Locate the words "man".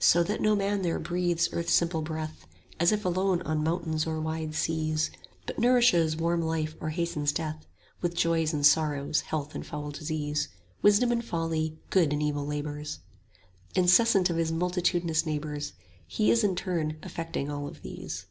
0.56-0.82